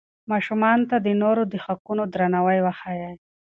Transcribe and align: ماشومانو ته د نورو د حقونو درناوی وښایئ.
ماشومانو 0.31 0.87
ته 0.91 0.97
د 1.05 1.07
نورو 1.21 1.43
د 1.51 1.53
حقونو 1.63 2.03
درناوی 2.13 2.59
وښایئ. 2.61 3.13